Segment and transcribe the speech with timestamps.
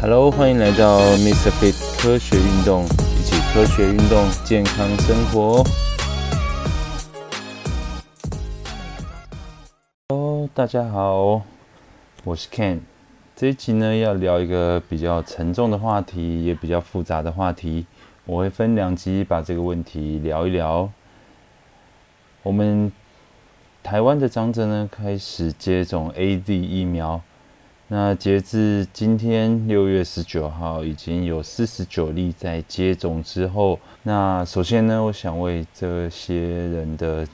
[0.00, 1.50] Hello，欢迎来到 Mr.
[1.50, 5.64] Fit 科学运动，一起科学运动，健康生活。
[10.08, 11.42] Hello，大家好，
[12.22, 12.78] 我是 Ken。
[13.34, 17.86] 这一集呢，要聊一个比较沉重的话题，也比较复杂的话题。
[18.24, 20.88] 我会分两集把这个问题聊一聊。
[22.44, 22.92] 我们
[23.82, 27.20] 台湾的长者呢，开始接种 AZ 疫苗。
[27.94, 33.78] 那截至今天六月十九号，已经有四十九例在接种之后。
[34.02, 37.28] 那首先呢，我想为这些人的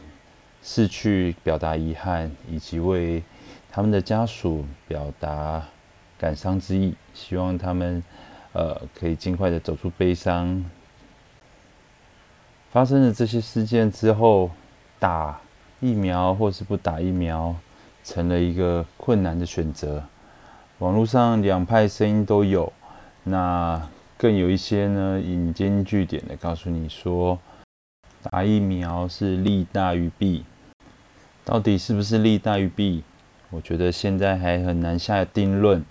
[0.61, 3.23] 逝去表达遗憾，以及为
[3.71, 5.65] 他们的家属表达
[6.19, 6.93] 感伤之意。
[7.15, 8.03] 希望他们
[8.53, 10.65] 呃可以尽快的走出悲伤。
[12.73, 14.51] 发生了这些事件之后，
[14.99, 15.41] 打
[15.79, 17.55] 疫苗或是不打疫苗，
[18.03, 20.03] 成了一个困难的选择。
[20.79, 22.73] 网络上两派声音都有，
[23.25, 27.37] 那更有一些呢引经据典的告诉你说，
[28.23, 30.45] 打疫苗是利大于弊。
[31.45, 33.03] 到底是不是利大于弊？
[33.51, 35.85] 我觉得现在还很难下定论。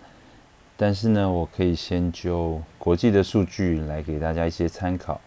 [0.78, 5.20] 但是呢，我可以先就国际的数据来给大家一些参考。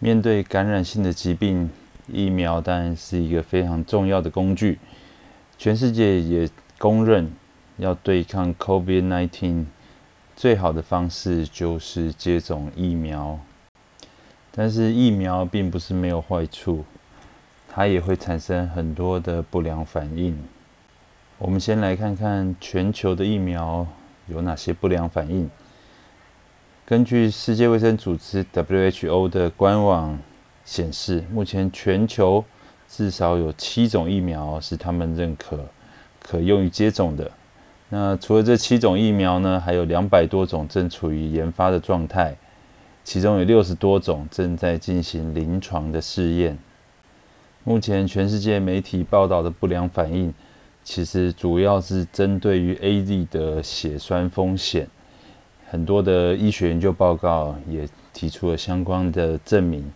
[0.00, 1.70] 面对感染性的疾病，
[2.08, 4.78] 疫苗当然是一个非常重要的工具。
[5.56, 7.32] 全世界也公认，
[7.80, 9.64] 要对抗 COVID-19
[10.36, 13.40] 最好的方式就是接种疫苗。
[14.52, 16.84] 但是疫苗并不是没有坏处，
[17.68, 20.36] 它也会产生很多的不良反应。
[21.38, 23.86] 我们先来看看全球的疫苗
[24.26, 25.48] 有哪些不良反应。
[26.84, 30.18] 根据世界卫生组织 WHO 的官网
[30.64, 32.44] 显示，目前全球
[32.88, 35.64] 至少有七种疫苗是他们认可
[36.20, 37.30] 可用于接种的。
[37.92, 42.36] 那除了这七种疫苗呢，还有两百多种正处于研发的状态，
[43.02, 46.56] 其中有六十多种正在进行临床的试验。
[47.64, 50.32] 目前全世界媒体报道的不良反应，
[50.84, 54.88] 其实主要是针对于 AZ 的血栓风险。
[55.68, 59.92] 很多的医学研究报告也提出了相关的证明。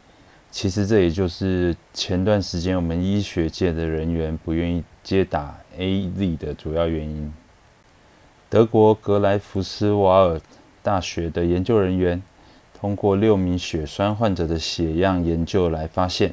[0.51, 7.33] 其实这也就是前段时间我们医学界的人员不愿意接打 AZ 的主要原因。
[8.55, 10.41] 德国格莱福斯瓦尔
[10.81, 12.23] 大学的研究人员
[12.73, 16.33] 通过六名血栓患者的血样研究来发现，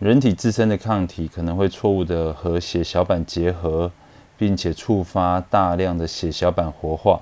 [0.00, 3.92] 人体自身的抗体可能会错误的和血小板结合，
[4.36, 7.20] 并且触发大量的血小板活化。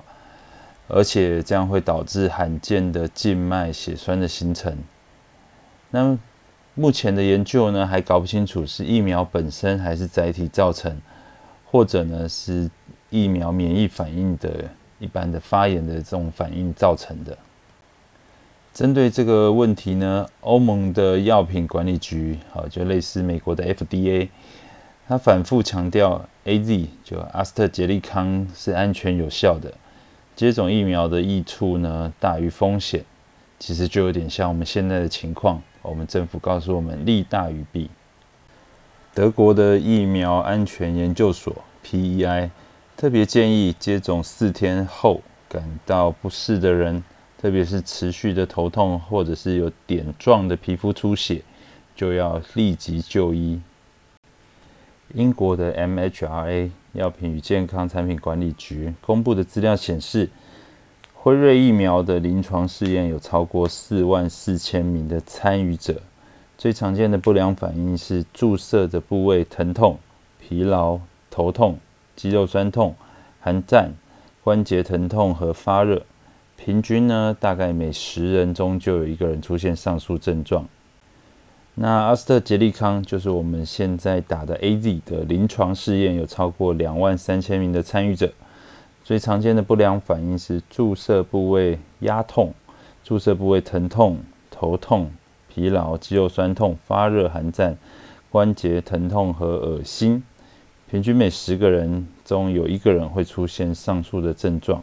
[0.87, 4.75] 而且这样会导致罕见的静脉血栓的形成。
[5.91, 6.17] 那
[6.73, 10.99] 目前的研究呢，还搞不清楚是疫苗本身还是载体造成，
[11.69, 12.71] 或者呢是
[13.09, 14.69] 疫苗免疫反应的
[14.99, 17.37] 一般的发炎的这种反应造成的。
[18.73, 24.29] 针对这个问题呢，欧盟的药品管理局，好就类似美国的 FDA，
[25.07, 29.73] 它反复强调 AZ 就阿斯特捷利康是安全有效的。
[30.35, 33.03] 接种疫苗的益处呢大于风险，
[33.57, 35.59] 其实就有点像我们现在的情况。
[35.81, 37.89] 我们政府告诉我们利大于弊。
[39.15, 42.51] 德国的疫苗安全研究所 （PEI）
[42.97, 47.03] 特别建议，接种四天后感到不适的人，
[47.37, 51.43] 特别是持续的头痛或者是有点状的皮肤出血，
[51.95, 53.61] 就要立即就医。
[55.13, 60.27] 英国的 MHRA 药品与健康产品管理局公布的资料显示，
[61.13, 66.01] 辉瑞疫苗的临床试验有超过四万四千名的参与者，
[66.57, 69.99] 最常见的不良反应是注射的部位疼痛、
[70.39, 71.77] 疲劳、头痛、
[72.17, 72.93] 肌肉酸痛、
[73.39, 73.93] 寒战、
[74.43, 76.03] 关节疼痛和发热。
[76.57, 80.67] 平均呢，大概每十人中就有一个人出现上述症状。
[81.75, 88.33] 那阿斯特捷利康就是我们现在打的 AZ 的临床试验有超过两万三千名的参与者，
[89.03, 92.51] 最常见的不良反应是注射部位压痛、
[93.03, 94.17] 注射部位疼痛、
[94.49, 95.11] 头痛、
[95.47, 97.77] 疲劳、肌肉酸痛、发热、寒战、
[98.31, 100.23] 关节疼痛和恶心。
[100.89, 104.81] 平均每十个人中有一个人会出现上述的症状。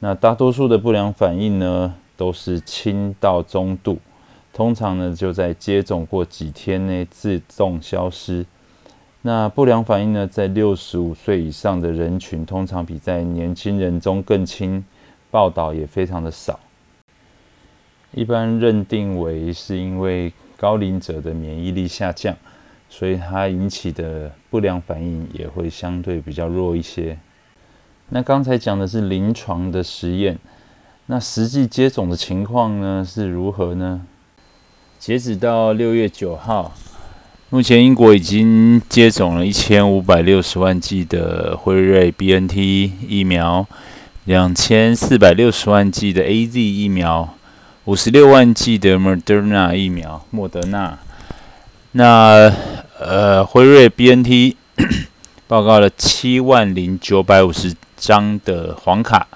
[0.00, 3.98] 那大多数的不良反应呢，都是轻到中度。
[4.52, 8.44] 通常呢，就在接种过几天内自动消失。
[9.20, 14.84] 那不良反应呢，在六十五岁以上的人群，通常比在年轻人中更轻，
[15.30, 16.58] 报道也非常的少。
[18.10, 22.36] 一般认定为是因为高龄者的免疫力下降，
[22.94, 27.16] 所以它引起的不良反应也会相对比较弱一些。
[28.10, 30.38] 那刚才讲的是临床的实验，
[31.06, 34.02] 那实际接种的情况呢是如何呢？
[34.98, 36.74] 截止到六月九号，
[37.48, 43.66] 目前英国已经接种了一千五百六十万剂的辉瑞 BNT 疫苗，
[44.26, 47.34] 两千四百六十万剂的 AZ 疫苗，
[47.86, 50.98] 五十六万剂的 Moderna 疫苗，莫德纳。
[51.94, 52.50] 那
[52.98, 54.54] 呃，辉瑞 BNT
[55.48, 59.26] 报告了七万零九百五十张的黄卡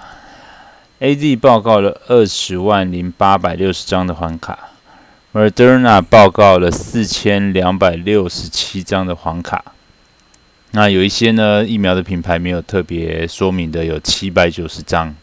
[1.00, 4.70] ，AZ 报告了二十万零八百六十张的黄卡
[5.32, 9.64] ，Moderna 报告了四千两百六十七张的黄卡。
[10.72, 15.14] 那有一些呢，疫苗的品牌没有特别说明的，有七百九十张。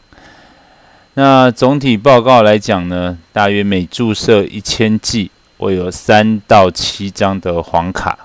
[1.14, 5.30] 那总体报告来讲呢，大约每注射一千剂。
[5.64, 8.18] 会有三到七张的黄卡，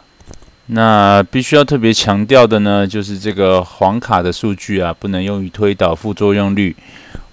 [0.67, 6.75] 那必须要特别强调的呢，就是这个黄卡的数据啊，不能用于推导副作用率，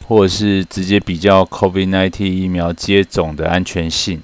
[0.08, 4.22] 或者是直接比较 COVID-19 疫苗接种的安全性，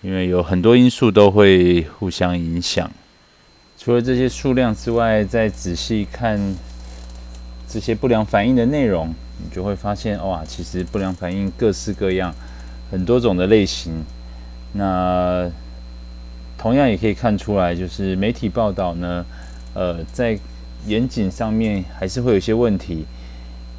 [0.00, 2.90] 因为有很多因素都会互相影响。
[3.76, 6.56] 除了这些数量之外，再仔细看
[7.68, 12.34] 这些不良反应的内容，你就会发现，哇，其实不良反应各式各样，
[12.90, 14.04] 很多种的类型。
[14.72, 15.50] 那
[16.56, 19.24] 同样也可以看出来，就是媒体报道呢，
[19.74, 20.38] 呃，在
[20.86, 23.04] 严谨上面还是会有一些问题。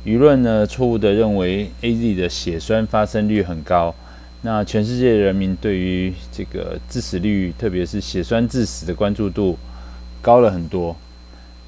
[0.06, 3.94] 舆论呢，错误的认为 A Z 的血栓发生率很高，
[4.42, 9.58] 那全世界人民对于这个致死率，特别是血栓致死的关注度
[10.22, 10.96] 高了很多。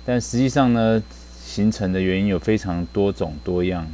[0.05, 1.03] 但实际上呢，
[1.45, 3.85] 形成的原因有非常多种多样。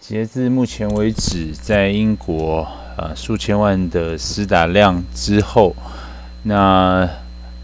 [0.00, 2.66] 截至目前为止，在英国。
[2.94, 5.74] 呃，数千万的施打量之后，
[6.42, 7.08] 那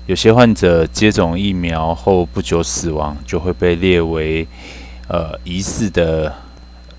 [0.06, 4.48] 有些患者接种疫苗后不久死亡，就会被列为
[5.06, 6.34] 呃疑似的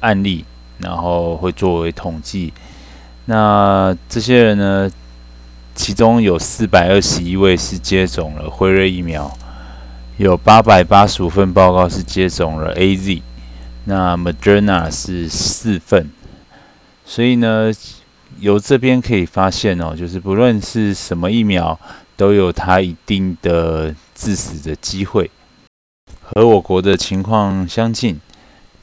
[0.02, 0.46] 案例，
[0.78, 2.54] 然后会作为统计。
[3.26, 4.92] 那这些人呢，
[5.74, 9.36] 其中有四百二十一位是接种了辉瑞疫苗，
[10.18, 13.24] 有八百八十五份报告是接种了 A Z，
[13.86, 16.12] 那 Moderna 是四份，
[17.04, 17.74] 所以呢。
[18.42, 21.80] 由这边可以发现哦，就是不论是什么疫苗，
[22.16, 25.30] 都有它一定的致死的机会，
[26.22, 28.20] 和我国的情况相近。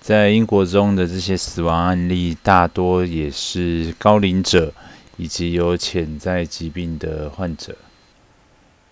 [0.00, 4.72] 在英国中的这些死亡案例，大多也是高龄者
[5.16, 7.74] 以及有潜在疾病的患者。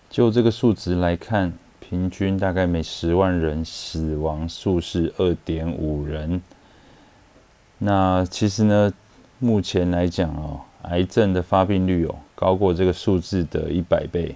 [0.09, 6.41] 就这个数值来看，平均大概每十万人死亡数是二点五人。
[7.77, 8.91] 那其实呢？
[9.45, 10.59] 目前来讲哦，
[10.89, 14.35] 癌症的发病率哦高过这个数字的一百倍，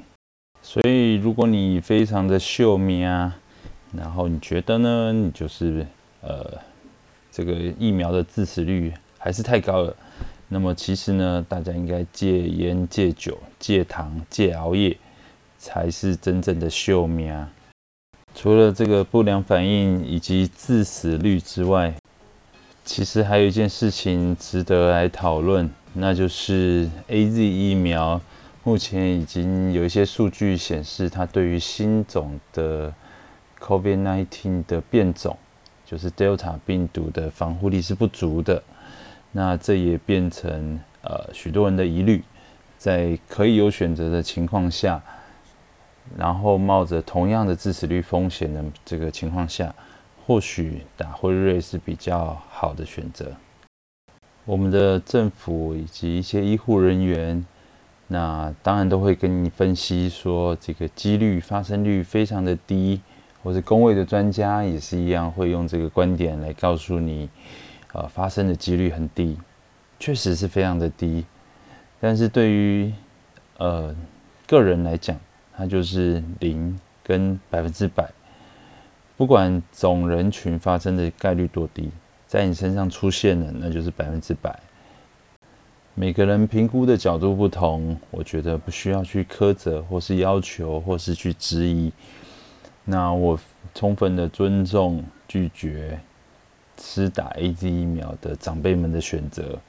[0.61, 3.35] 所以如果你非常的秀命啊，
[3.91, 5.83] 然后你觉得呢，你就是
[6.21, 6.45] 呃
[7.31, 9.95] 这个疫苗的致死率还是太高了，
[10.47, 14.95] 那么其实呢，大家应该戒烟、戒酒、戒糖、戒熬夜，
[15.57, 17.49] 才是真正的秀命啊。
[18.35, 21.95] 除了这个不良反应以及致死率之外，
[22.89, 28.19] 其实还有一件事情值得来讨论，那就是 A Z 疫苗
[28.63, 32.91] 目前已经有一些数据显示，它对于新种的
[33.59, 35.37] COVID-19 的变种，
[35.85, 38.63] 就是 Delta 病毒的防护力是不足的。
[39.33, 42.23] 那这也变成呃许多人的疑虑，
[42.79, 44.99] 在可以有选择的情况下，
[46.17, 49.71] 然后冒着同样的致死率风险的这个情况下。
[50.29, 53.35] 或许打辉瑞是比较好的选择。
[54.45, 57.43] 我们的政府以及一些医护人员，
[58.05, 63.01] 那当然都会跟你分析说，这个几率发生率非常的低，
[63.41, 67.27] 或者工位的专家也是一样，会用这个观点来告诉你，
[67.93, 69.35] 呃，发生的几率很低，
[69.99, 71.25] 确实是非常的低。
[71.99, 72.93] 但是对于
[73.57, 73.95] 呃
[74.45, 75.19] 个人来讲，
[75.57, 78.07] 它就是零跟百分之百。
[79.19, 81.91] 不管总人群发生的概率多低，
[82.25, 84.57] 在你身上出现了，那就是百分之百。
[85.93, 91.91] 每个人评估的角度不同，我觉得不需要去苛责，或是要求，或是去质疑。
[92.85, 93.37] 那我
[93.75, 95.99] 充分的尊重拒绝
[96.77, 99.59] 施打 A Z 疫苗的长辈们的选择，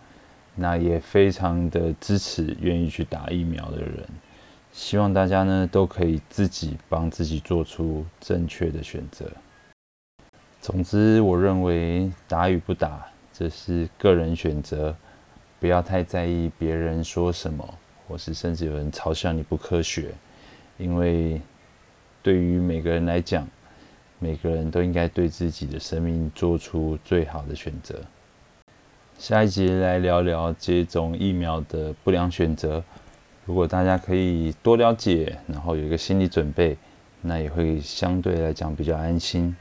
[0.55, 4.07] 那也非常的支持愿意去打疫苗的人。
[4.73, 9.27] 希望大家呢都可以自己帮自己做出正确的选择。
[10.61, 14.95] 总之，我认为打与不打这是个人选择，
[15.59, 17.67] 不要太在意别人说什么，
[18.07, 20.13] 或是甚至有人嘲笑你不科学，
[20.79, 21.41] 因为
[22.23, 23.49] 对于每个人来讲，
[24.19, 27.99] 每个人都应该对自己的生命做出最好的选择。
[29.19, 32.83] 下一节来聊聊接种疫苗的不良选择。
[33.51, 36.79] 如果大家可以多了解，然后有一个心理准备，
[37.21, 39.57] 那也会相对来讲比较安心。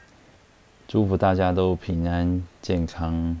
[0.86, 3.36] 祝福大家都平安健康。